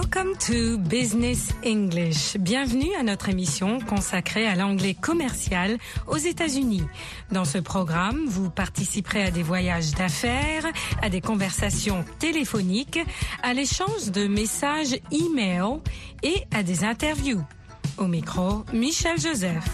[0.00, 2.38] Welcome to Business English.
[2.38, 5.76] Bienvenue à notre émission consacrée à l'anglais commercial
[6.06, 6.84] aux États-Unis.
[7.30, 10.64] Dans ce programme, vous participerez à des voyages d'affaires,
[11.02, 12.98] à des conversations téléphoniques,
[13.42, 15.80] à l'échange de messages e-mail
[16.22, 17.44] et à des interviews.
[17.98, 19.68] Au micro, Michel Joseph.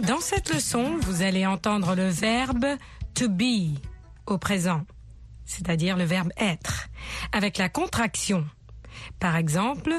[0.00, 2.66] Dans cette leçon, vous allez entendre le verbe
[3.14, 3.78] to be
[4.26, 4.82] au présent
[5.46, 6.88] c'est-à-dire le verbe être,
[7.32, 8.46] avec la contraction.
[9.18, 9.94] Par exemple,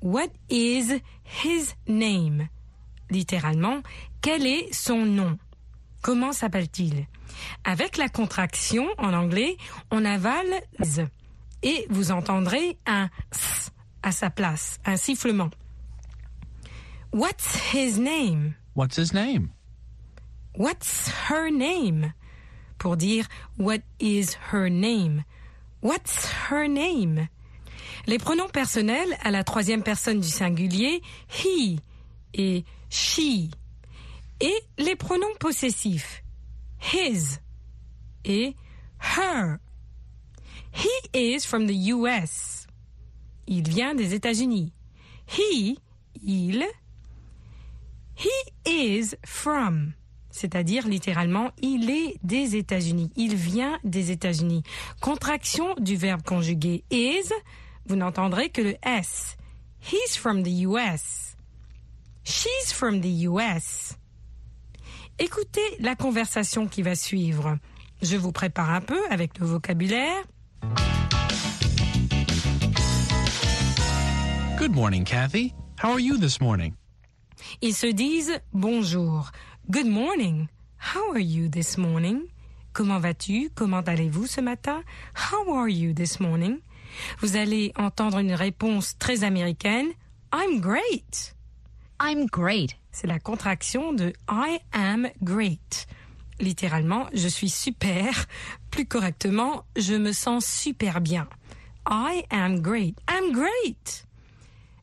[0.00, 2.48] What is his name?
[3.10, 3.82] Littéralement,
[4.20, 5.38] quel est son nom?
[6.02, 7.06] Comment s'appelle-t-il?
[7.64, 9.56] Avec la contraction en anglais,
[9.90, 11.06] on avale z
[11.62, 13.72] et vous entendrez un s
[14.04, 15.50] à sa place, un sifflement.
[17.12, 18.54] What's his name?
[18.76, 19.48] What's his name?
[20.54, 22.12] What's her name?
[22.78, 23.26] Pour dire
[23.58, 25.24] What is her name?
[25.82, 27.28] What's her name?
[28.06, 31.78] Les pronoms personnels à la troisième personne du singulier, he
[32.34, 33.50] et she.
[34.40, 36.22] Et les pronoms possessifs,
[36.80, 37.38] his
[38.24, 38.54] et
[38.98, 39.58] her.
[40.72, 42.66] He is from the US.
[43.46, 44.72] Il vient des États-Unis.
[45.26, 45.78] He,
[46.22, 46.64] il.
[48.14, 48.30] He
[48.64, 49.94] is from
[50.38, 54.62] c'est-à-dire littéralement il est des États-Unis, il vient des États-Unis.
[55.00, 57.32] Contraction du verbe conjugué is,
[57.86, 59.36] vous n'entendrez que le S.
[59.82, 61.36] He's from the US.
[62.24, 63.96] She's from the US.
[65.18, 67.56] Écoutez la conversation qui va suivre.
[68.02, 70.22] Je vous prépare un peu avec le vocabulaire.
[74.58, 75.54] Good morning, Kathy.
[75.82, 76.74] How are you this morning?
[77.62, 79.30] Ils se disent bonjour.
[79.70, 80.48] Good morning.
[80.78, 82.22] How are you this morning?
[82.72, 83.50] Comment vas-tu?
[83.54, 84.82] Comment allez-vous ce matin?
[85.12, 86.60] How are you this morning?
[87.20, 89.88] Vous allez entendre une réponse très américaine.
[90.32, 91.34] I'm great.
[92.00, 92.76] I'm great.
[92.92, 95.86] C'est la contraction de I am great.
[96.40, 98.24] Littéralement, je suis super.
[98.70, 101.28] Plus correctement, je me sens super bien.
[101.86, 102.96] I am great.
[103.06, 104.06] I'm great.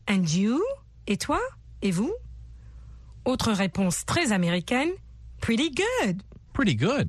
[0.07, 0.63] And you?
[1.07, 1.39] Et toi?
[1.81, 2.13] Et vous?
[3.25, 4.91] Autre réponse très américaine,
[5.41, 6.21] pretty good.
[6.53, 7.07] Pretty good.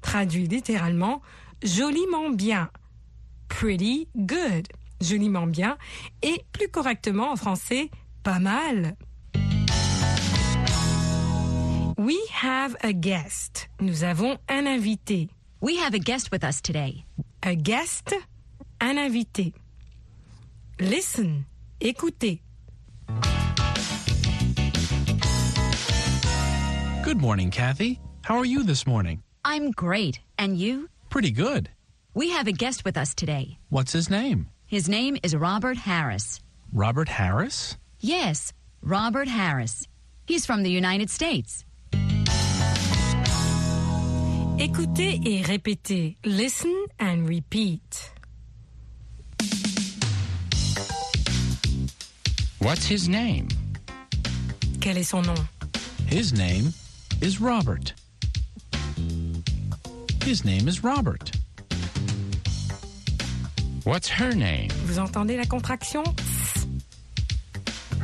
[0.00, 1.20] Traduit littéralement,
[1.62, 2.70] joliment bien.
[3.48, 4.68] Pretty good.
[5.00, 5.76] Joliment bien.
[6.22, 7.90] Et plus correctement en français,
[8.22, 8.96] pas mal.
[11.98, 13.68] We have a guest.
[13.80, 15.28] Nous avons un invité.
[15.60, 17.04] We have a guest with us today.
[17.42, 18.14] A guest,
[18.80, 19.52] un invité.
[20.78, 21.44] Listen,
[21.80, 22.40] écoutez.
[27.10, 27.98] Good morning, Kathy.
[28.22, 29.24] How are you this morning?
[29.44, 30.20] I'm great.
[30.38, 30.88] And you?
[31.08, 31.68] Pretty good.
[32.14, 33.58] We have a guest with us today.
[33.68, 34.48] What's his name?
[34.68, 36.38] His name is Robert Harris.
[36.72, 37.76] Robert Harris?
[37.98, 39.88] Yes, Robert Harris.
[40.24, 41.64] He's from the United States.
[44.60, 46.14] Écoutez et répétez.
[46.24, 48.12] Listen and repeat.
[52.60, 53.48] What's his name?
[54.80, 55.48] Quel est son nom?
[56.06, 56.72] His name
[57.22, 57.92] is Robert.
[60.24, 61.30] His name is Robert.
[63.84, 64.70] What's her name?
[64.84, 66.04] Vous entendez la contraction?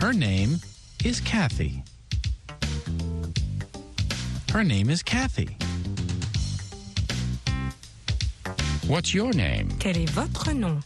[0.01, 0.57] Her name
[1.05, 1.83] is Kathy.
[4.53, 5.57] Her name is Kathy.
[8.87, 9.69] What's your name?
[9.79, 10.83] Quel est votre nom?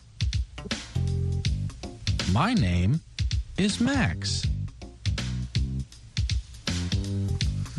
[2.33, 3.01] My name
[3.59, 4.50] is Max.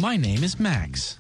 [0.02, 1.20] My name is Max.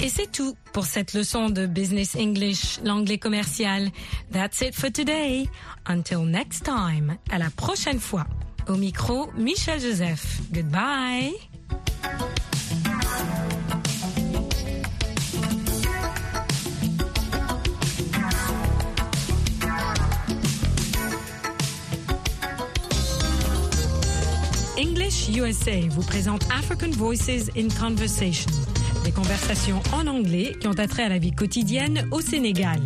[0.00, 3.90] Et c'est tout pour cette leçon de Business English, l'anglais commercial.
[4.32, 5.48] That's it for today.
[5.86, 7.18] Until next time.
[7.30, 8.26] À la prochaine fois.
[8.66, 10.40] Au micro, Michel Joseph.
[10.52, 11.49] Goodbye.
[24.80, 28.50] English USA vous présente African Voices in Conversation,
[29.04, 32.80] des conversations en anglais qui ont attrait à la vie quotidienne au Sénégal.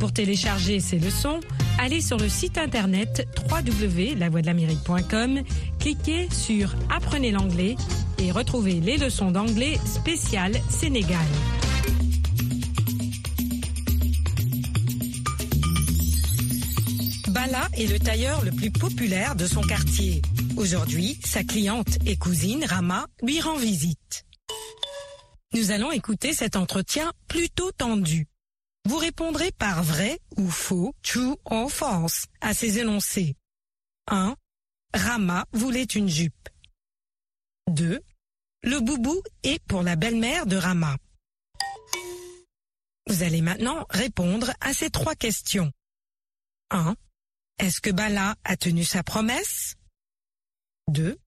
[0.00, 1.40] Pour télécharger ces leçons,
[1.78, 5.42] allez sur le site internet www.lavoixdelamérique.com,
[5.78, 7.76] cliquez sur Apprenez l'anglais
[8.18, 11.18] et retrouvez les leçons d'anglais spéciales Sénégal.
[17.28, 20.22] Bala est le tailleur le plus populaire de son quartier.
[20.56, 24.24] Aujourd'hui, sa cliente et cousine, Rama, lui rend visite.
[25.52, 28.26] Nous allons écouter cet entretien plutôt tendu.
[28.86, 33.36] Vous répondrez par vrai ou faux, true or false, à ces énoncés.
[34.08, 34.34] 1.
[34.94, 36.48] Rama voulait une jupe.
[37.68, 38.00] 2.
[38.62, 40.96] Le boubou est pour la belle-mère de Rama.
[43.08, 45.70] Vous allez maintenant répondre à ces trois questions.
[46.70, 46.94] 1.
[47.58, 49.76] Est-ce que Bala a tenu sa promesse?
[50.88, 51.18] 2.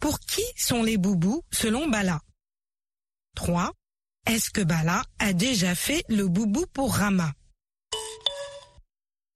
[0.00, 2.20] Pour qui sont les boubous selon Bala?
[3.36, 3.72] 3.
[4.26, 7.32] Est-ce que Bala a déjà fait le boubou pour Rama?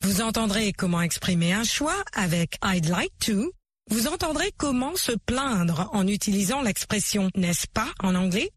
[0.02, 3.52] Vous entendrez comment exprimer un choix avec I'd like to.
[3.90, 8.50] Vous entendrez comment se plaindre en utilisant l'expression n'est-ce pas en anglais?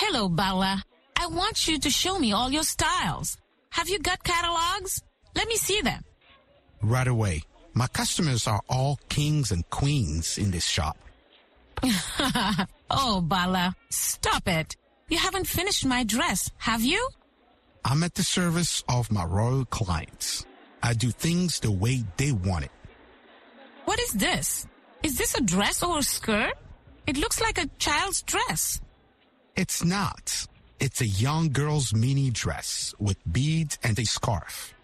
[0.00, 0.76] Hello, Bala.
[1.18, 3.36] I want you to show me all your styles.
[3.72, 5.02] Have you got catalogs?
[5.34, 6.00] Let me see them.
[6.82, 7.42] Right away.
[7.74, 10.96] My customers are all kings and queens in this shop.
[12.90, 14.76] oh, Bala, stop it.
[15.08, 17.08] You haven't finished my dress, have you?
[17.84, 20.46] I'm at the service of my royal clients.
[20.82, 22.70] I do things the way they want it.
[23.84, 24.66] What is this?
[25.02, 26.54] Is this a dress or a skirt?
[27.06, 28.80] It looks like a child's dress.
[29.54, 30.46] It's not.
[30.80, 34.74] It's a young girl's mini dress with beads and a scarf.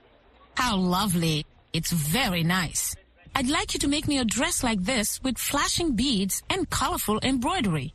[0.55, 1.45] How lovely.
[1.73, 2.95] It's very nice.
[3.35, 7.19] I'd like you to make me a dress like this with flashing beads and colorful
[7.23, 7.95] embroidery.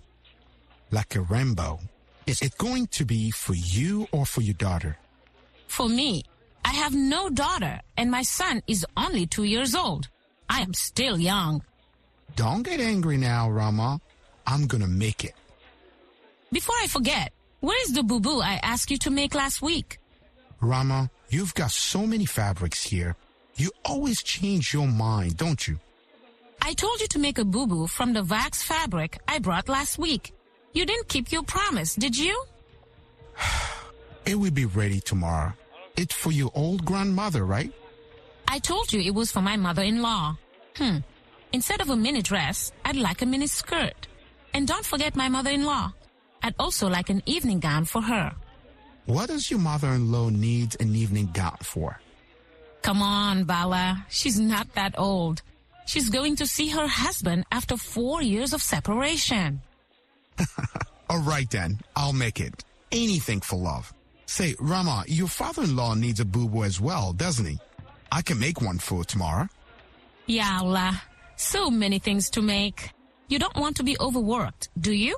[0.89, 1.79] Like a rainbow.
[2.25, 4.97] Is it going to be for you or for your daughter?
[5.67, 6.23] For me,
[6.65, 10.07] I have no daughter and my son is only two years old.
[10.49, 11.61] I am still young.
[12.35, 14.01] Don't get angry now, Rama.
[14.47, 15.35] I'm gonna make it.
[16.51, 19.99] Before I forget, where is the boubou I asked you to make last week?
[20.61, 23.15] Rama, you've got so many fabrics here.
[23.57, 25.79] You always change your mind, don't you?
[26.61, 30.33] I told you to make a boubou from the wax fabric I brought last week.
[30.73, 32.35] You didn't keep your promise, did you?
[34.27, 35.53] It will be ready tomorrow.
[35.95, 37.71] It's for your old grandmother, right?
[38.45, 40.35] I told you it was for my mother-in-law.
[40.75, 40.97] Hmm.
[41.53, 44.07] Instead of a mini dress, I'd like a mini skirt.
[44.53, 45.93] And don't forget my mother-in-law.
[46.43, 48.35] I'd also like an evening gown for her.
[49.05, 51.97] What does your mother-in-law need an evening gown for?
[52.81, 54.05] Come on, Bala.
[54.09, 55.41] She's not that old.
[55.85, 59.61] She's going to see her husband after four years of separation.
[61.09, 62.63] All right then, I'll make it.
[62.91, 63.93] Anything for love.
[64.25, 67.59] Say, Rama, your father-in-law needs a boubou as well, doesn't he?
[68.11, 69.47] I can make one for tomorrow.
[70.25, 71.01] Ya Allah.
[71.37, 72.91] So many things to make.
[73.29, 75.15] You don't want to be overworked, do you?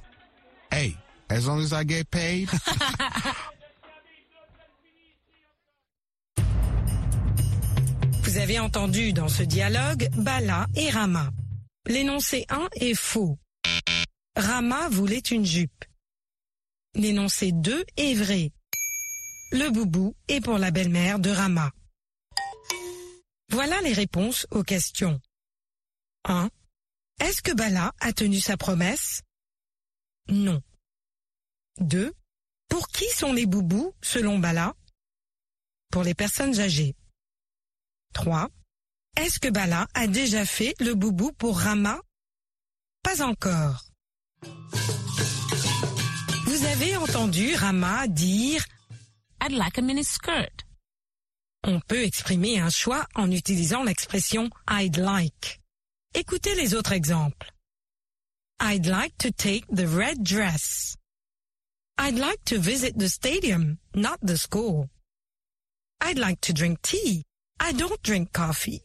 [0.72, 0.98] Hey,
[1.30, 2.50] as long as I get paid.
[8.30, 11.32] Vous avez entendu dans ce dialogue Bala et Rama.
[11.88, 13.40] L'énoncé 1 est faux.
[14.36, 15.84] Rama voulait une jupe.
[16.94, 18.52] L'énoncé 2 est vrai.
[19.52, 21.72] Le boubou est pour la belle-mère de Rama.
[23.50, 25.20] Voilà les réponses aux questions.
[26.26, 26.52] 1.
[27.22, 29.24] Est-ce que Bala a tenu sa promesse?
[30.28, 30.62] Non.
[31.80, 32.14] 2.
[32.68, 34.76] Pour qui sont les boubous selon Bala?
[35.90, 36.96] Pour les personnes âgées.
[38.14, 38.50] 3.
[39.18, 42.00] Est-ce que Bala a déjà fait le boubou pour Rama?
[43.04, 43.86] Pas encore.
[46.46, 48.66] Vous avez entendu Rama dire
[49.42, 50.66] I'd like a mini skirt.
[51.64, 55.62] On peut exprimer un choix en utilisant l'expression I'd like.
[56.14, 57.52] Écoutez les autres exemples.
[58.62, 60.98] I'd like to take the red dress.
[61.98, 64.90] I'd like to visit the stadium, not the school.
[66.02, 67.24] I'd like to drink tea.
[67.62, 68.82] I don't drink coffee.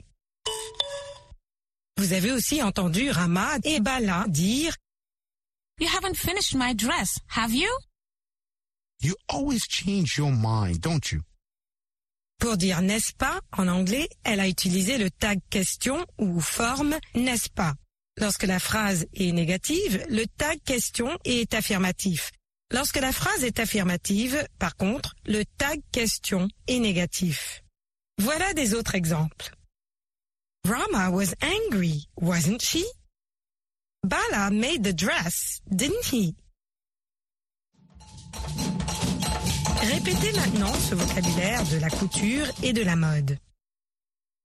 [1.96, 4.74] Vous avez aussi entendu Rama et Bala dire
[5.80, 7.68] You haven't finished my dress, have you?
[9.04, 11.20] you always change your mind, don't you?
[12.38, 17.50] Pour dire n'est-ce pas, en anglais, elle a utilisé le tag question ou forme n'est-ce
[17.50, 17.74] pas.
[18.18, 22.30] Lorsque la phrase est négative, le tag question est affirmatif.
[22.70, 27.63] Lorsque la phrase est affirmative, par contre, le tag question est négatif.
[28.18, 29.50] Voilà des autres exemples.
[30.66, 32.84] Rama was angry, wasn't she?
[34.02, 36.34] Bala made the dress, didn't he?
[39.82, 43.38] Répétez maintenant ce vocabulaire de la couture et de la mode.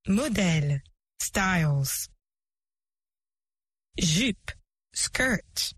[0.07, 0.81] Modèle,
[1.21, 2.09] styles.
[3.97, 4.51] Jupe,
[4.93, 5.73] skirt.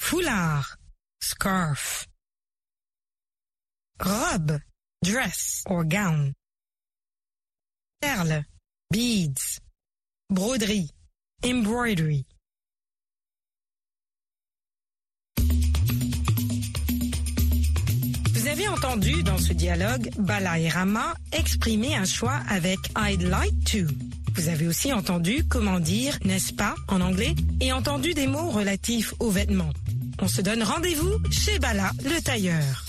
[0.00, 0.76] Foulard,
[1.20, 2.08] scarf.
[4.00, 4.60] Robe,
[5.02, 6.34] dress or gown.
[8.00, 8.44] Perles,
[8.92, 9.60] beads.
[10.30, 10.90] Broderie,
[11.42, 12.26] embroidery.
[18.34, 23.64] Vous avez entendu dans ce dialogue Bala et Rama exprimer un choix avec I'd like
[23.72, 23.86] to.
[24.34, 29.14] Vous avez aussi entendu comment dire n'est-ce pas en anglais et entendu des mots relatifs
[29.18, 29.72] aux vêtements.
[30.20, 32.84] On se donne rendez-vous chez Bala le tailleur.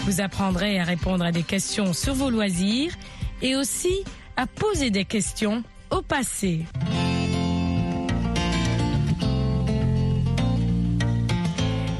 [0.00, 2.92] Vous apprendrez à répondre à des questions sur vos loisirs
[3.40, 4.04] et aussi
[4.36, 6.64] à poser des questions au passé.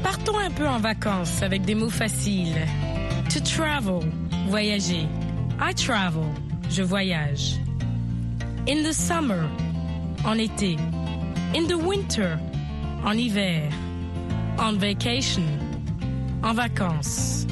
[0.03, 2.61] Partons un peu en vacances avec des mots faciles.
[3.33, 4.09] To travel,
[4.49, 5.07] voyager.
[5.59, 6.25] I travel,
[6.69, 7.55] je voyage.
[8.69, 9.49] In the summer,
[10.25, 10.77] en été.
[11.53, 12.39] In the winter,
[13.03, 13.71] en hiver.
[14.59, 15.43] On vacation,
[16.43, 17.45] en vacances.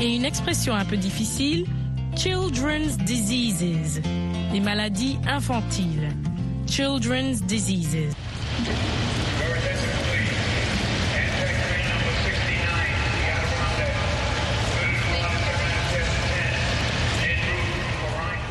[0.00, 1.66] Et une expression un peu difficile,
[2.14, 4.00] children's diseases,
[4.52, 6.12] les maladies infantiles.
[6.66, 8.14] Children's diseases.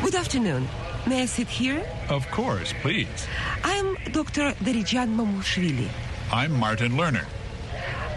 [0.02, 0.66] Good afternoon.
[1.06, 1.86] May I sit here?
[2.08, 3.28] Of course, please.
[3.62, 4.52] I'm Dr.
[4.64, 5.88] Derijan Mamushvili.
[6.32, 7.24] I'm Martin Lerner.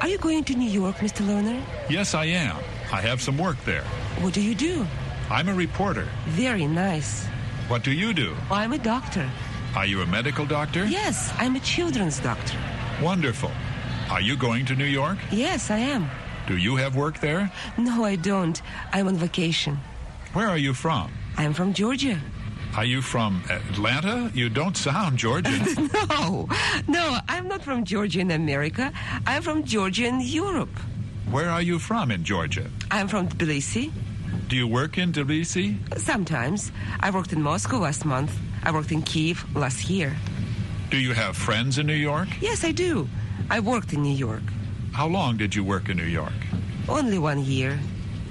[0.02, 1.24] Are you going to New York, Mr.
[1.24, 1.62] Lerner?
[1.88, 2.58] Yes, I am.
[2.92, 3.84] I have some work there.
[4.22, 4.88] What do you do?
[5.30, 6.08] I'm a reporter.
[6.30, 7.28] Very nice.
[7.68, 8.36] What do you do?
[8.50, 9.30] Oh, I'm a doctor.
[9.76, 10.86] Are you a medical doctor?
[10.86, 12.58] Yes, I'm a children's doctor.
[13.04, 13.52] Wonderful.
[14.10, 15.20] Are you going to New York?
[15.32, 16.10] Yes, I am.
[16.48, 17.52] Do you have work there?
[17.78, 18.60] No, I don't.
[18.92, 19.78] I'm on vacation.
[20.34, 21.12] Where are you from?
[21.38, 22.20] I'm from Georgia.
[22.78, 24.32] Are you from Atlanta?
[24.34, 25.90] You don't sound Georgian.
[26.10, 26.48] No,
[26.88, 28.92] no, I'm not from Georgia in America.
[29.26, 30.70] I'm from Georgia in Europe.
[31.32, 32.70] Where are you from in Georgia?
[32.92, 33.92] I'm from Tbilisi.
[34.48, 35.78] Do you work in Tbilisi?
[36.00, 36.72] Sometimes.
[37.00, 38.32] I worked in Moscow last month.
[38.64, 40.16] I worked in Kiev last year.
[40.90, 42.28] Do you have friends in New York?
[42.42, 43.08] Yes, I do.
[43.50, 44.44] I worked in New York.
[44.92, 46.40] How long did you work in New York?
[46.88, 47.80] Only one year.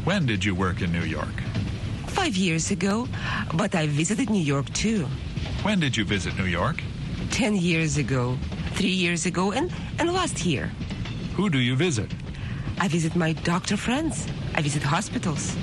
[0.04, 1.35] When did you work in New York?
[2.18, 3.06] Five years ago,
[3.54, 5.06] but I visited New York too.
[5.62, 6.82] When did you visit New York?
[7.30, 8.37] Ten years ago,
[8.75, 10.66] three years ago, and, and last year.
[11.37, 12.10] Who do you visit?
[12.80, 14.26] I visit my doctor friends.
[14.56, 15.56] I visit hospitals.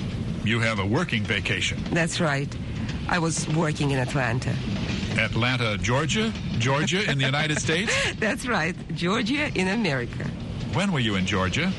[0.45, 1.77] You have a working vacation.
[1.91, 2.51] That's right.
[3.09, 4.55] I was working in Atlanta.
[5.17, 6.31] Atlanta, Georgia?
[6.57, 7.93] Georgia in the United States?
[8.19, 8.75] That's right.
[8.95, 10.23] Georgia in America.
[10.73, 11.71] When were you in Georgia?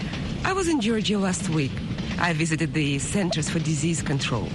[0.45, 1.73] I was in Georgia last week.
[2.19, 4.49] I visited the Centers for Disease Control.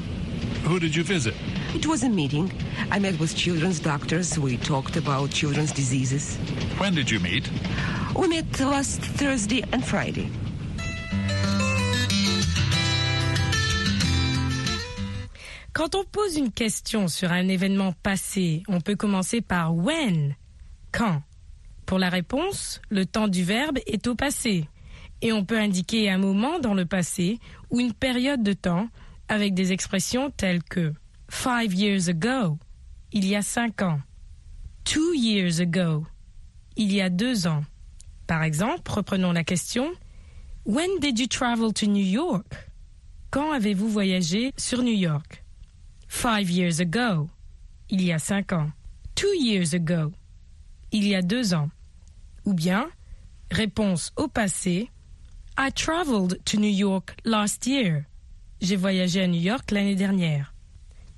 [0.63, 1.33] Who did you visit?
[1.73, 2.51] It was a meeting.
[2.91, 4.37] I met with children's doctors.
[4.37, 6.37] We talked about children's diseases.
[6.77, 7.49] When did you meet?
[8.15, 10.29] We met last Thursday and Friday.
[15.73, 20.35] Quand on pose une question sur un événement passé, on peut commencer par when,
[20.91, 21.23] quand.
[21.87, 24.67] Pour la réponse, le temps du verbe est au passé.
[25.23, 27.39] Et on peut indiquer un moment dans le passé
[27.71, 28.89] ou une période de temps
[29.31, 30.93] avec des expressions telles que
[31.29, 32.59] five years ago,
[33.13, 34.01] il y a cinq ans.
[34.83, 36.05] Two years ago,
[36.75, 37.63] il y a deux ans.
[38.27, 39.89] Par exemple, reprenons la question
[40.65, 42.69] When did you travel to New York?
[43.29, 45.45] Quand avez-vous voyagé sur New York?
[46.09, 47.29] Five years ago,
[47.89, 48.69] il y a cinq ans.
[49.15, 50.11] Two years ago,
[50.91, 51.69] il y a deux ans.
[52.43, 52.89] Ou bien,
[53.49, 54.89] réponse au passé,
[55.57, 58.07] I traveled to New York last year.
[58.61, 60.53] J'ai voyagé à New York l'année dernière.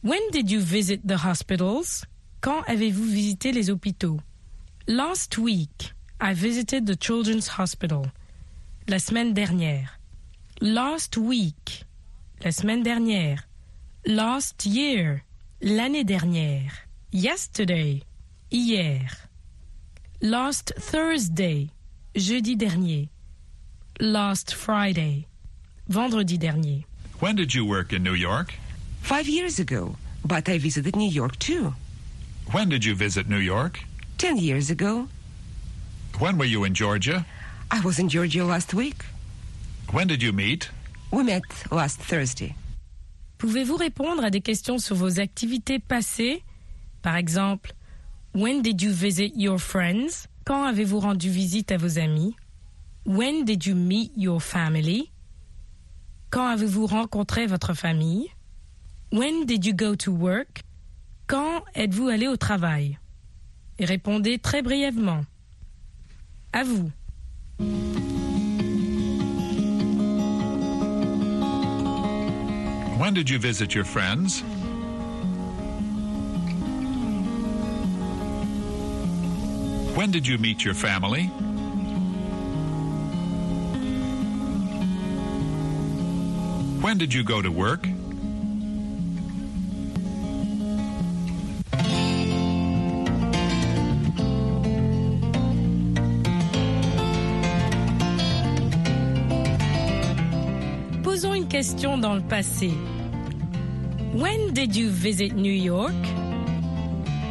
[0.02, 2.06] When did you visit the hospitals?
[2.40, 4.18] Quand avez-vous visité les hôpitaux?
[4.88, 8.04] Last week, I visited the Children's Hospital.
[8.88, 10.00] La semaine dernière.
[10.62, 11.86] Last week,
[12.42, 13.44] la semaine dernière.
[14.06, 15.20] Last year,
[15.62, 16.72] l'année dernière.
[17.12, 18.04] Yesterday,
[18.52, 19.28] hier.
[20.22, 21.70] Last Thursday,
[22.16, 23.10] jeudi dernier.
[24.00, 25.28] Last Friday,
[25.90, 26.86] vendredi dernier.
[27.24, 28.54] When did you work in New York?
[29.02, 31.74] Five years ago, but I visited New York too.
[32.52, 33.80] When did you visit New York?
[34.18, 35.08] Ten years ago.
[36.20, 37.26] When were you in Georgia?
[37.72, 39.06] I was in Georgia last week.
[39.94, 40.70] When did you meet?
[41.12, 42.56] We met last Thursday.
[43.38, 46.44] Pouvez-vous répondre à des questions sur vos activités passées?
[47.02, 47.72] Par exemple,
[48.34, 50.28] When did you visit your friends?
[50.44, 52.36] Quand avez-vous rendu visite à vos amis?
[53.06, 55.13] When did you meet your family?
[56.34, 58.28] Quand avez-vous rencontré votre famille?
[59.12, 60.64] When did you go to work?
[61.28, 62.98] Quand êtes-vous allé au travail?
[63.78, 65.26] Et répondez très brièvement.
[66.52, 66.90] À vous.
[72.98, 74.42] When did you visit your friends?
[79.96, 81.30] When did you meet your family?
[86.84, 87.88] When did you go to work?
[101.04, 102.74] Posons une question dans le passé.
[104.14, 105.94] When did you visit New York?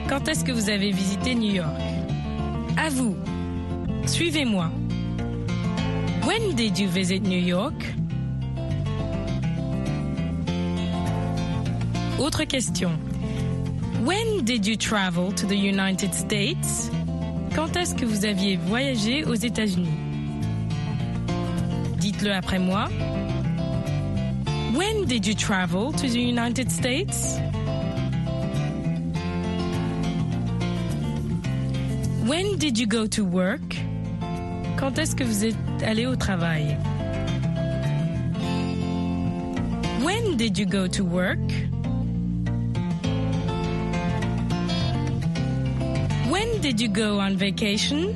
[0.08, 1.78] Quand est-ce que vous avez visité New York?
[2.78, 3.16] À vous.
[4.06, 4.70] Suivez-moi.
[6.24, 7.74] When did you visit New York?
[12.18, 12.90] Autre question.
[14.04, 16.90] When did you travel to the United States?
[17.54, 19.98] Quand est-ce que vous aviez voyagé aux États-Unis?
[21.98, 22.88] Dites-le après moi.
[24.74, 27.38] When did you travel to the United States?
[32.26, 33.76] When did you go to work?
[34.76, 36.76] Quand est-ce que vous êtes allé au travail?
[40.02, 41.38] When did you go to work?
[46.32, 48.14] When did you go on vacation?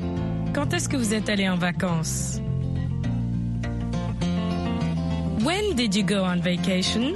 [0.54, 2.40] Quand est-ce que vous êtes allé en vacances?
[5.44, 7.12] When did you go on vacation?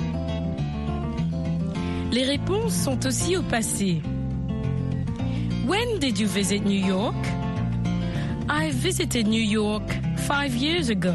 [2.12, 4.02] Les réponses sont aussi au passé.
[5.66, 7.16] When did you visit New York?
[8.50, 11.14] I visited New York five years ago.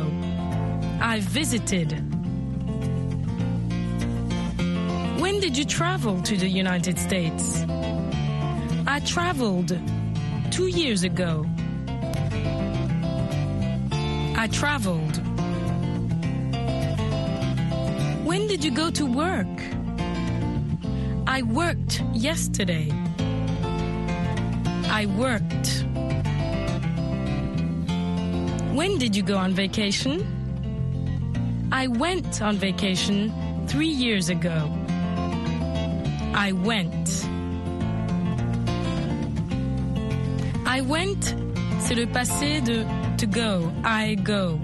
[0.99, 1.93] I visited.
[5.19, 7.63] When did you travel to the United States?
[8.95, 9.77] I traveled
[10.51, 11.45] two years ago.
[14.37, 15.17] I traveled.
[18.25, 19.55] When did you go to work?
[21.27, 22.89] I worked yesterday.
[24.87, 25.83] I worked.
[28.77, 30.23] When did you go on vacation?
[31.73, 33.33] I went on vacation
[33.67, 34.71] three years ago.
[36.33, 37.04] I went.
[40.75, 41.37] I went,
[41.79, 42.83] c'est le passé de
[43.17, 43.71] to go.
[43.85, 44.59] I go.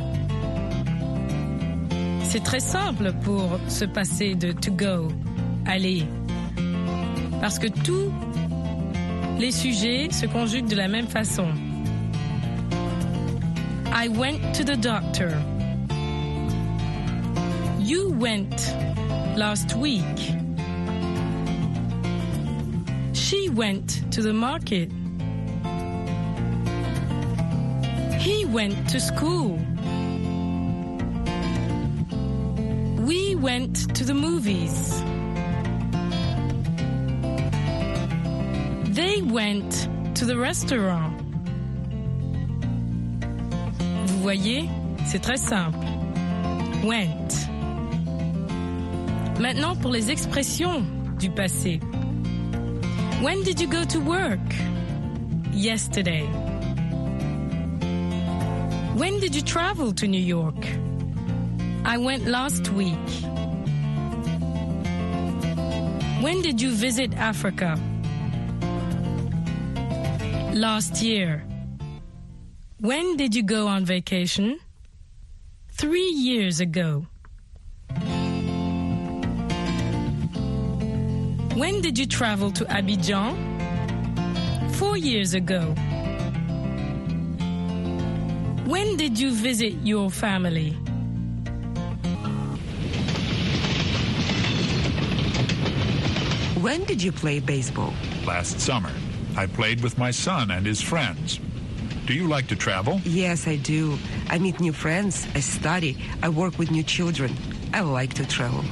[2.24, 5.08] C'est très simple pour ce passé de to go,
[5.66, 6.04] aller.
[7.40, 8.12] Parce que tous
[9.40, 11.48] les sujets se conjuguent de la même façon.
[13.94, 15.32] I went to the doctor.
[17.80, 18.76] You went
[19.38, 20.36] last week.
[23.14, 24.90] She went to the market.
[28.52, 29.58] Went to school.
[33.06, 35.02] We went to the movies.
[38.94, 41.14] They went to the restaurant.
[44.08, 44.70] Vous voyez,
[45.06, 45.86] c'est très simple.
[46.84, 47.48] Went.
[49.40, 50.84] Maintenant pour les expressions
[51.20, 51.80] du passé.
[53.22, 54.40] When did you go to work?
[55.54, 56.28] Yesterday.
[59.02, 60.64] When did you travel to New York?
[61.84, 63.10] I went last week.
[66.22, 67.80] When did you visit Africa?
[70.54, 71.44] Last year.
[72.80, 74.60] When did you go on vacation?
[75.72, 77.08] Three years ago.
[81.56, 83.34] When did you travel to Abidjan?
[84.76, 85.74] Four years ago.
[88.72, 90.72] When did you visit your family?
[96.62, 97.94] When did you play baseball?
[98.26, 98.94] Last summer.
[99.36, 101.42] I played with my son and his friends.
[102.06, 103.02] Do you like to travel?
[103.04, 103.98] Yes, I do.
[104.30, 105.28] I meet new friends.
[105.36, 105.98] I study.
[106.24, 107.36] I work with new children.
[107.74, 108.64] I like to travel.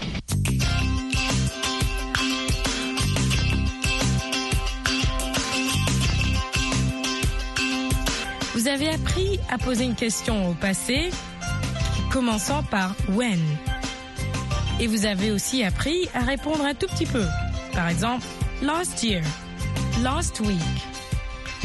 [8.59, 11.11] Vous avez appris à poser une question au passé,
[12.11, 13.39] commençant par when.
[14.81, 17.23] Et vous avez aussi appris à répondre un tout petit peu.
[17.71, 18.25] Par exemple,
[18.61, 19.23] last year,
[20.03, 20.59] last week,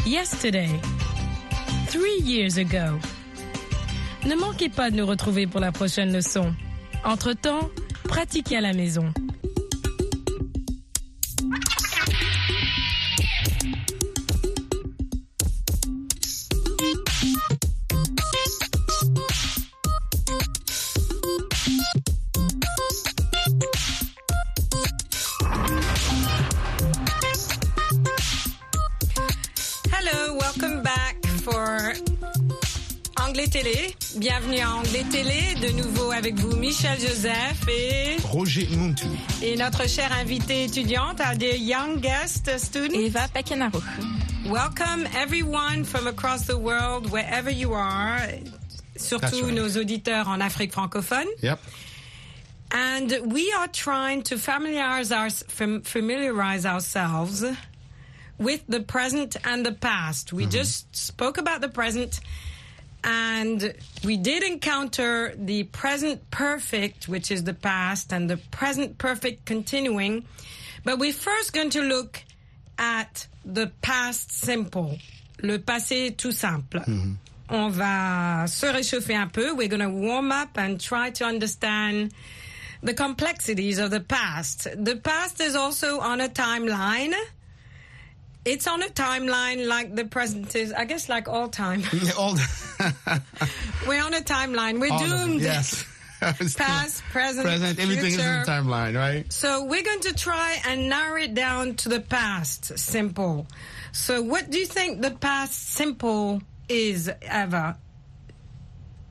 [0.05, 0.69] yesterday,
[1.89, 2.97] three years ago.
[4.25, 6.55] Ne manquez pas de nous retrouver pour la prochaine leçon.
[7.03, 7.69] Entre-temps,
[8.05, 9.13] pratiquez à la maison.
[33.45, 33.95] Anglais Télé.
[34.17, 39.05] Bienvenue à Anglais Télé, de nouveau avec vous Michel Joseph et, Roger Muntu.
[39.43, 42.95] et notre chère invitée étudiante, our dear young guest student.
[42.95, 43.83] Eva Pekenaro.
[44.47, 48.19] Welcome everyone from across the world, wherever you are,
[48.97, 49.53] surtout right.
[49.53, 51.27] nos auditeurs en Afrique francophone.
[51.43, 51.59] Yep.
[52.71, 57.45] And we are trying to familiarize, our, fam- familiarize ourselves
[58.39, 60.33] with the present and the past.
[60.33, 62.19] We just spoke about the present
[63.05, 69.45] and we did encounter the present perfect, which is the past, and the present perfect
[69.45, 70.25] continuing.
[70.83, 72.23] But we're first going to look
[72.79, 74.97] at the past simple,
[75.41, 76.79] le passé tout simple.
[76.81, 77.13] Mm-hmm.
[77.47, 79.55] On va se réchauffer un peu.
[79.55, 82.11] We're going to warm up and try to understand
[82.81, 84.67] the complexities of the past.
[84.75, 87.13] The past is also on a timeline.
[88.45, 91.81] It's on a timeline like the present is, I guess, like all time.
[92.17, 92.35] All,
[93.87, 94.79] We're on a timeline.
[94.79, 95.41] We're all of them, doomed.
[95.41, 95.83] Yes.
[96.21, 98.43] Past, present, Present, everything is in future.
[98.45, 99.31] the timeline, right?
[99.33, 103.45] So we're going to try and narrow it down to the past simple.
[103.91, 107.77] So what do you think the past simple is, Eva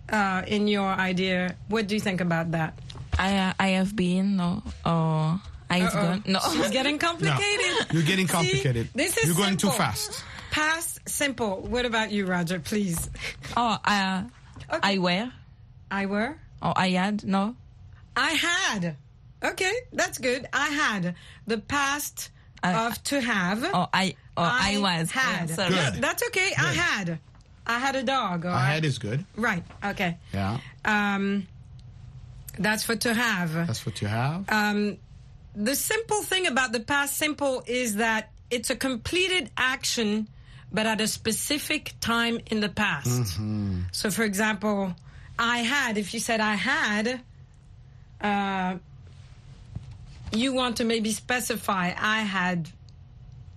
[0.09, 2.79] Uh, in your idea, what do you think about that?
[3.19, 6.03] I uh, I have been no or I've Uh-oh.
[6.03, 6.41] gone no.
[6.45, 7.93] It's getting complicated.
[7.93, 8.89] You're getting See, complicated.
[8.95, 10.23] this is You're going too fast.
[10.51, 11.61] Past simple.
[11.63, 12.61] What about you, Roger?
[12.61, 13.11] Please.
[13.57, 14.25] oh, I
[14.83, 15.33] I wear
[15.91, 16.37] I were.
[16.63, 17.57] Oh, I had no.
[18.17, 18.97] I had.
[19.43, 20.47] Okay, that's good.
[20.53, 21.15] I had
[21.47, 22.31] the past
[22.63, 23.65] I- of to have.
[23.65, 25.49] Or I or I, was had.
[25.51, 25.71] Yeah, sorry.
[25.75, 25.95] Good.
[26.03, 26.53] That's okay.
[26.59, 27.19] I had.
[27.67, 28.45] I had a dog.
[28.45, 29.25] Or I had is good.
[29.37, 29.63] Right.
[29.85, 30.17] Okay.
[30.33, 30.59] Yeah.
[30.85, 31.47] Um,
[32.59, 33.53] that's for to have.
[33.55, 34.45] That's what you have.
[34.51, 34.99] Um,
[35.55, 40.29] the simple thing about the past simple is that it's a completed action,
[40.73, 43.39] but at a specific time in the past.
[43.93, 44.95] So, for example,
[45.39, 47.21] I had, if you said I had,
[48.21, 48.77] uh,
[50.33, 52.69] you want to maybe specify I had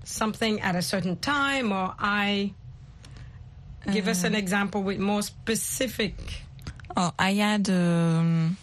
[0.03, 2.53] something at a certain time, or I
[3.91, 6.15] give us an example with more specific.
[6.95, 8.57] Oh, I had um,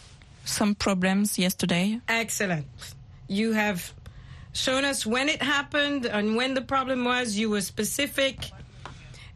[0.44, 2.00] some problems yesterday.
[2.08, 2.66] Excellent.
[3.34, 3.92] You have
[4.52, 7.36] shown us when it happened and when the problem was.
[7.36, 8.36] You were specific.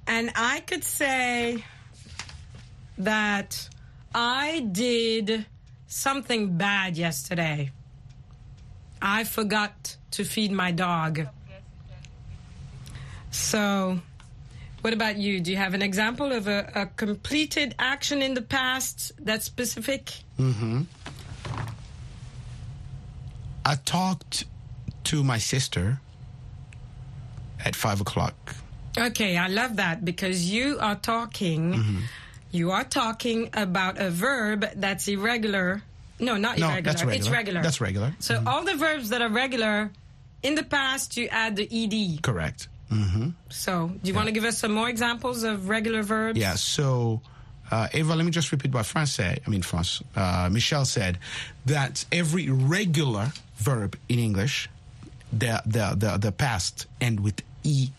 [0.07, 1.65] And I could say
[2.99, 3.69] that
[4.15, 5.47] I did
[5.89, 7.73] something bad yesterday.
[9.03, 11.27] I forgot to feed my dog.
[13.31, 14.01] So,
[14.81, 15.41] what about you?
[15.41, 20.13] Do you have an example of a, a completed action in the past that's specific?
[20.39, 20.83] Mm-hmm.
[23.69, 24.45] I talked
[25.11, 26.01] to my sister
[27.65, 28.35] at five o'clock.
[28.97, 31.99] Okay, I love that because you are talking Mm-hmm.
[32.51, 35.83] you are talking about a verb that's irregular.
[36.19, 36.83] No, not No, irregular.
[36.83, 37.19] that's regular.
[37.21, 37.63] It's regular.
[37.63, 38.09] That's regular.
[38.09, 38.29] Mm-hmm.
[38.29, 39.91] So all the verbs that are regular
[40.43, 42.23] in the past you add the ed.
[42.23, 42.69] Correct.
[42.91, 43.35] Mhm.
[43.51, 46.39] So, do you want to give us some more examples of regular verbs?
[46.41, 46.55] Yeah.
[46.57, 47.21] So,
[47.71, 49.41] uh, Eva, let me just repeat what France said.
[49.47, 50.01] I mean, France.
[50.17, 51.19] Uh, Michel said
[51.67, 53.27] that every regular
[53.59, 54.69] verb in English,
[55.33, 57.91] the the the, the past end with ed.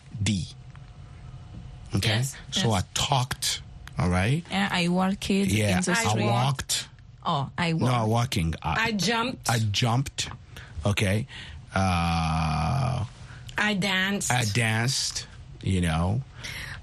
[1.96, 2.08] Okay.
[2.08, 2.82] Yes, So yes.
[2.82, 3.62] I talked.
[3.98, 4.44] All right.
[4.50, 5.80] Yeah, I walked Yeah.
[5.86, 6.88] I walked.
[7.26, 7.92] Oh, I walked.
[7.92, 8.54] No, walking.
[8.62, 9.50] I, I jumped.
[9.50, 10.28] I jumped.
[10.86, 11.26] Okay.
[11.74, 13.04] Uh,
[13.58, 14.30] I danced.
[14.32, 15.26] I danced.
[15.62, 16.22] You know.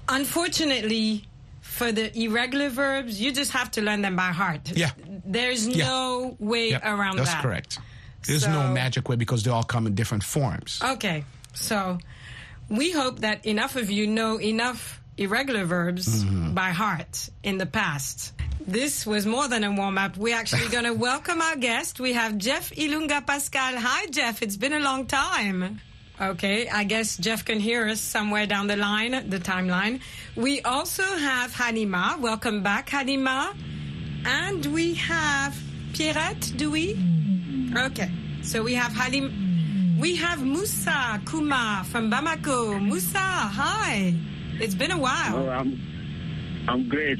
[0.08, 1.24] Unfortunately,
[1.60, 4.70] for the irregular verbs, you just have to learn them by heart.
[4.74, 4.90] Yeah.
[5.24, 5.86] There's Yeah.
[5.86, 7.42] no way Yep, around That's that.
[7.42, 7.78] correct.
[8.26, 10.80] There's no magic way because they all come in different forms.
[10.82, 11.98] Okay, so
[12.68, 16.54] we hope that enough of you know enough irregular verbs Mm-hmm.
[16.54, 18.32] by heart in the past.
[18.66, 20.16] This was more than a warm up.
[20.16, 22.00] We're actually going to welcome our guest.
[22.00, 23.76] We have Jeff Ilunga Pascal.
[23.78, 24.42] Hi, Jeff.
[24.42, 25.80] It's been a long time.
[26.20, 30.00] Okay, I guess Jeff can hear us somewhere down the line, the timeline.
[30.36, 32.18] We also have Hanima.
[32.20, 33.54] Welcome back, Hanima.
[34.26, 35.56] And we have
[35.92, 36.98] Pierrette, do we?
[37.76, 38.10] Okay.
[38.42, 39.96] So we have Halim.
[39.98, 42.80] We have Musa Kuma from Bamako.
[42.80, 44.14] Musa, hi.
[44.60, 45.36] It's been a while.
[45.36, 45.80] Oh, I'm,
[46.68, 47.18] I'm great.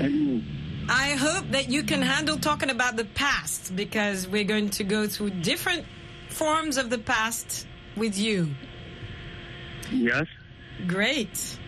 [0.00, 0.42] And you?
[0.88, 5.06] I hope that you can handle talking about the past because we're going to go
[5.06, 5.84] through different
[6.28, 8.48] forms of the past with you.
[9.90, 10.26] Yes.
[10.86, 11.58] Great.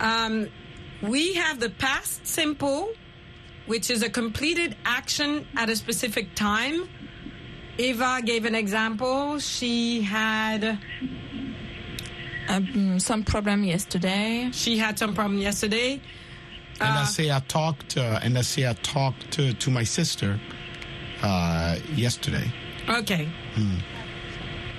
[0.00, 0.48] Um,
[1.02, 2.90] we have the past simple,
[3.66, 6.88] which is a completed action at a specific time.
[7.78, 9.38] Eva gave an example.
[9.38, 10.78] She had
[12.48, 14.50] Um, some problem yesterday.
[14.52, 16.00] she had some problem yesterday.
[16.80, 19.84] And I Uh, say I talked, uh, and I say I talked to, to my
[19.84, 20.38] sister
[21.22, 22.52] uh, yesterday.
[22.88, 23.28] Okay.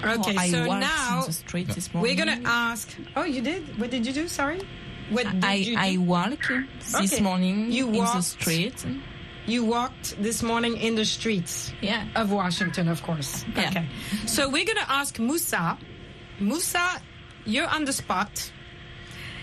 [0.04, 0.36] Okay.
[0.38, 2.94] Oh, so walked now in the street this we're gonna ask.
[3.16, 3.80] Oh, you did?
[3.80, 4.28] What did you do?
[4.28, 4.62] Sorry.
[5.10, 6.02] What did I you I do?
[6.02, 6.40] walk
[6.92, 7.22] this Okay.
[7.24, 8.24] morning You in the walked.
[8.24, 8.86] street.
[9.48, 12.08] You walked this morning in the streets Yeah.
[12.16, 13.46] of Washington, of course.
[13.56, 13.70] Yeah.
[13.70, 13.88] Okay.
[14.26, 15.78] So we're going to ask Musa.
[16.40, 17.02] Musa,
[17.46, 18.52] you're on the spot.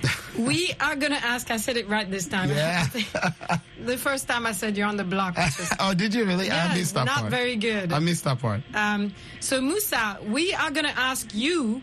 [0.39, 2.51] we are going to ask, I said it right this time.
[2.51, 2.87] Yeah.
[3.85, 5.37] the first time I said you're on the block.
[5.37, 6.47] which oh, did you really?
[6.47, 7.31] Yeah, I missed that not part.
[7.31, 7.93] Not very good.
[7.93, 8.63] I missed that part.
[8.75, 11.81] Um, so, Musa, we are going to ask you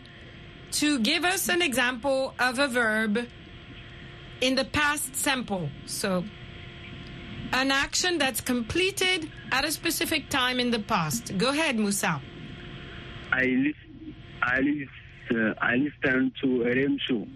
[0.72, 3.26] to give us an example of a verb
[4.42, 5.70] in the past simple.
[5.86, 6.24] So,
[7.52, 11.36] an action that's completed at a specific time in the past.
[11.38, 12.20] Go ahead, Musa.
[13.32, 14.88] I lis- I lis-
[15.30, 17.26] uh, I listened to RM show.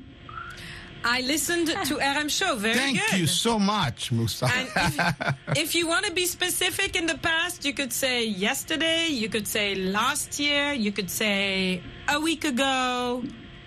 [1.06, 2.56] I listened to RM show.
[2.56, 3.20] Very Thank good.
[3.20, 4.46] you so much, Musa.
[4.52, 9.08] And if, if you want to be specific in the past, you could say yesterday,
[9.08, 13.22] you could say last year, you could say a week ago.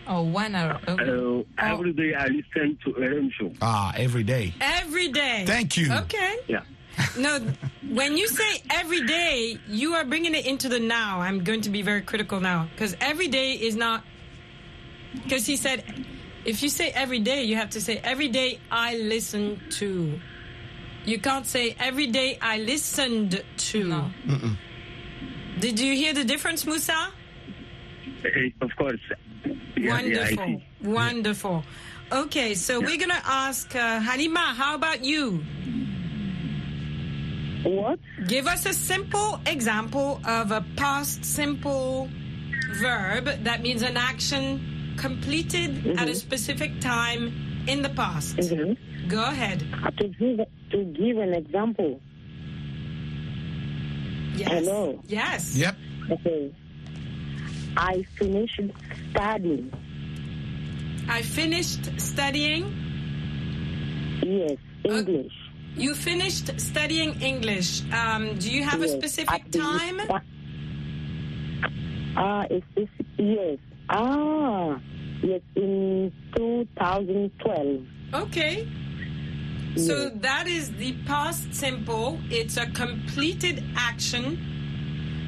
[0.08, 1.46] Oh, one hour ago.
[1.58, 3.52] Uh, every day I listen to RM show.
[3.62, 4.54] ah, every day.
[4.62, 5.44] Every day.
[5.46, 5.92] Thank you.
[5.92, 6.38] Okay.
[6.48, 6.64] Yeah.
[7.18, 7.40] No,
[7.90, 11.20] when you say every day, you are bringing it into the now.
[11.22, 14.04] I'm going to be very critical now because every day is not.
[15.24, 15.84] Because he said,
[16.46, 20.20] if you say every day, you have to say every day I listen to.
[21.06, 23.84] You can't say every day I listened to.
[23.84, 24.12] No.
[25.60, 26.94] Did you hear the difference, Musa?
[28.26, 28.30] Uh,
[28.62, 29.00] of course.
[29.78, 30.46] Yeah, yeah, Wonderful.
[30.46, 30.64] see.
[30.82, 31.64] Wonderful.
[32.12, 35.44] Okay, so we're going to ask uh, Halima, how about you?
[37.64, 38.00] What?
[38.28, 42.10] Give us a simple example of a past simple
[42.80, 48.38] verb that means an action completed at a specific time in the past.
[48.38, 49.08] Mm-hmm.
[49.10, 49.60] Go ahead.
[49.98, 50.40] To give
[50.72, 52.00] to give an example.
[54.36, 54.50] Yes.
[54.50, 55.02] Hello.
[55.08, 55.56] Yes.
[55.56, 55.76] Yep.
[56.12, 56.54] Okay.
[57.76, 58.62] I finished
[59.18, 59.72] studying.
[61.10, 62.64] I finished studying.
[64.24, 65.32] Yes, English.
[65.76, 67.84] You finished studying English.
[67.92, 70.02] Um, do you have a specific time?
[72.16, 73.58] Ah, it's, it's, yes.
[73.90, 74.80] Ah,
[75.24, 77.86] yes, in 2012.
[78.14, 78.68] Okay.
[79.78, 82.20] So that is the past simple.
[82.32, 84.57] It's a completed action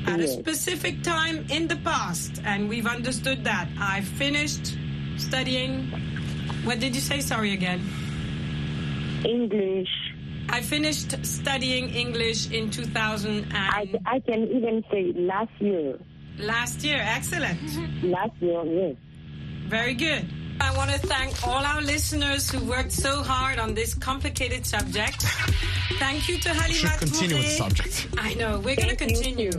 [0.09, 2.41] at a specific time in the past.
[2.43, 3.67] And we've understood that.
[3.79, 4.75] I finished
[5.17, 5.91] studying.
[6.63, 7.21] What did you say?
[7.21, 7.81] Sorry again.
[9.25, 9.89] English.
[10.49, 15.99] I finished studying English in 2000 and I, I can even say last year.
[16.39, 16.99] last year.
[17.01, 17.61] Excellent.
[18.03, 18.95] Last year, yes.
[19.67, 20.25] Very good.
[20.61, 25.21] I want to thank all our listeners who worked so hard on this complicated subject.
[25.99, 28.07] Thank you to Halima Should continue with the subject.
[28.17, 29.51] I know, we're going to continue.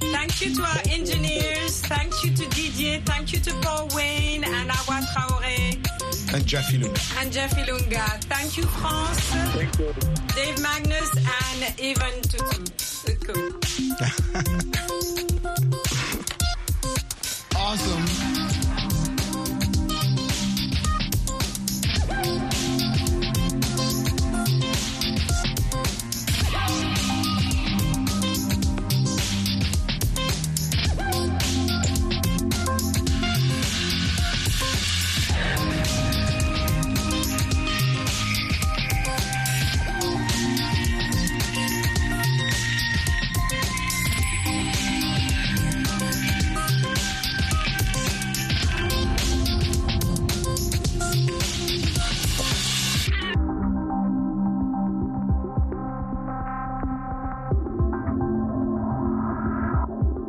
[0.00, 1.80] Thank you to our engineers.
[1.82, 3.00] Thank you to Didier.
[3.04, 6.98] Thank you to Paul Wayne and Awa Traore And Jeffy Luna.
[7.18, 8.06] and Jeff Ilunga.
[8.24, 9.92] Thank you, France, Thank you.
[10.34, 12.50] Dave Magnus, and Evan Tutu.